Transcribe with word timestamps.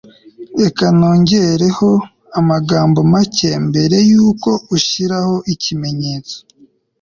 reka 0.61 0.85
nongereho 0.97 1.89
amagambo 2.39 2.99
make 3.13 3.49
mbere 3.67 3.97
yuko 4.11 4.49
ushiraho 4.75 5.35
ikimenyetso 5.53 6.37